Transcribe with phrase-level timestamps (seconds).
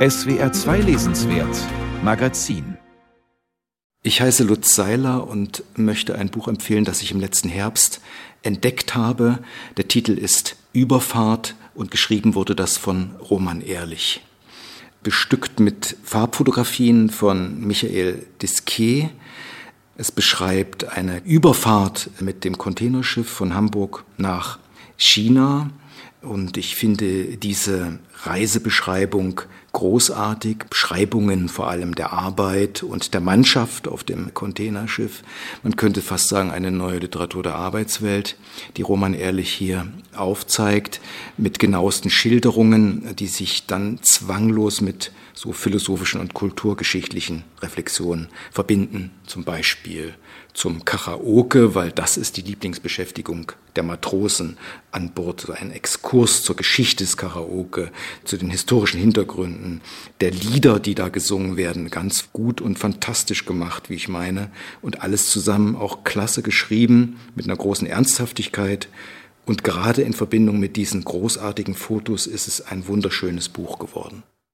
[0.00, 1.54] SWR 2 Lesenswert
[2.02, 2.78] Magazin
[4.02, 8.00] Ich heiße Lutz Seiler und möchte ein Buch empfehlen, das ich im letzten Herbst
[8.42, 9.40] entdeckt habe.
[9.76, 14.22] Der Titel ist Überfahrt und geschrieben wurde das von Roman Ehrlich.
[15.02, 19.10] Bestückt mit Farbfotografien von Michael Disquet.
[19.98, 24.60] Es beschreibt eine Überfahrt mit dem Containerschiff von Hamburg nach
[24.96, 25.68] China
[26.22, 29.40] und ich finde diese Reisebeschreibung
[29.72, 35.22] großartig, Beschreibungen vor allem der Arbeit und der Mannschaft auf dem Containerschiff.
[35.62, 38.36] Man könnte fast sagen, eine neue Literatur der Arbeitswelt,
[38.76, 41.00] die Roman Ehrlich hier aufzeigt,
[41.36, 49.10] mit genauesten Schilderungen, die sich dann zwanglos mit so philosophischen und kulturgeschichtlichen Reflexionen verbinden.
[49.26, 50.14] Zum Beispiel
[50.52, 54.58] zum Karaoke, weil das ist die Lieblingsbeschäftigung der Matrosen
[54.90, 55.40] an Bord.
[55.42, 57.92] So ein Exkurs zur Geschichte des Karaoke,
[58.24, 59.80] zu den historischen Hintergründen
[60.20, 61.88] der Lieder, die da gesungen werden.
[61.88, 64.50] Ganz gut und fantastisch gemacht, wie ich meine.
[64.82, 68.88] Und alles zusammen auch klasse geschrieben, mit einer großen Ernsthaftigkeit.
[69.46, 74.24] Und gerade in Verbindung mit diesen großartigen Fotos ist es ein wunderschönes Buch geworden.